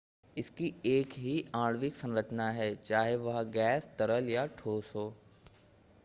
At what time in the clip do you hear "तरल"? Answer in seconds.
3.99-4.29